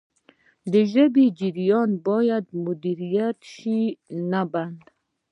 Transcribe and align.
د 0.71 0.73
ژبې 0.91 1.25
جریان 1.39 1.89
باید 2.07 2.45
مدیریت 2.65 3.37
شي 3.53 3.81
نه 4.31 4.41
بند. 4.51 4.81